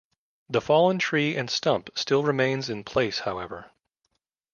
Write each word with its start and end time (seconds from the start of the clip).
The 0.49 0.61
fallen 0.61 0.97
tree 0.97 1.35
and 1.37 1.47
stump 1.47 1.91
still 1.93 2.23
remains 2.23 2.71
in 2.71 2.83
place 2.83 3.19
however. 3.19 3.69